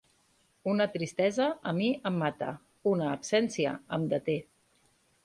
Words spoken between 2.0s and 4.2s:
em mata, una absència em